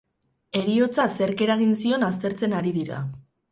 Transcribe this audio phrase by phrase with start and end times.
[0.61, 3.07] Heriotza zerk eragin zion aztertzen ari dira.